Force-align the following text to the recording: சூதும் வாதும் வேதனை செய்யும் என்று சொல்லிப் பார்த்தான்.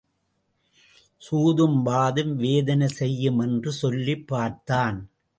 சூதும் 1.17 1.81
வாதும் 1.81 2.35
வேதனை 2.35 2.87
செய்யும் 2.87 3.39
என்று 3.39 3.71
சொல்லிப் 3.71 4.27
பார்த்தான். 4.27 5.09